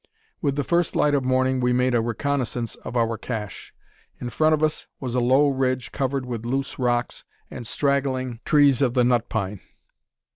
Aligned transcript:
With 0.41 0.55
the 0.55 0.63
first 0.63 0.95
light 0.95 1.13
of 1.13 1.23
morning 1.23 1.59
we 1.59 1.73
made 1.73 1.93
a 1.93 2.01
reconnaissance 2.01 2.73
of 2.77 2.97
our 2.97 3.19
cache. 3.19 3.71
In 4.19 4.31
front 4.31 4.55
of 4.55 4.63
us 4.63 4.87
was 4.99 5.13
a 5.13 5.19
low 5.19 5.49
ridge 5.49 5.91
covered 5.91 6.25
with 6.25 6.43
loose 6.43 6.79
rocks 6.79 7.23
and 7.51 7.67
straggling 7.67 8.39
trees 8.43 8.81
of 8.81 8.95
the 8.95 9.03
nut 9.03 9.29
pine. 9.29 9.59